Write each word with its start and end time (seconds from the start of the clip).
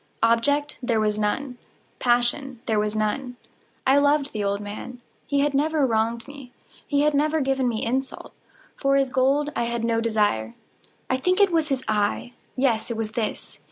Object 0.23 0.79
there 0.81 0.99
was 0.99 1.19
none. 1.19 1.59
Passion 1.99 2.59
there 2.65 2.79
was 2.79 2.95
none. 2.95 3.35
I 3.85 3.99
loved 3.99 4.31
the 4.33 4.43
old 4.43 4.59
man. 4.59 4.99
He 5.27 5.41
had 5.41 5.53
never 5.53 5.85
wronged 5.85 6.27
me. 6.27 6.51
He 6.87 7.01
had 7.01 7.13
never 7.13 7.39
given 7.39 7.69
me 7.69 7.85
insult. 7.85 8.33
For 8.77 8.95
his 8.95 9.09
gold 9.11 9.51
I 9.55 9.65
had 9.65 9.83
no 9.83 10.01
desire. 10.01 10.55
I 11.07 11.17
think 11.17 11.39
it 11.39 11.51
was 11.51 11.67
his 11.69 11.83
eye! 11.87 12.33
yes, 12.55 12.89
it 12.89 12.97
was 12.97 13.11
this! 13.11 13.59